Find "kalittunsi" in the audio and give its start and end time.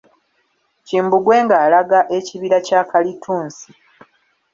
2.89-3.69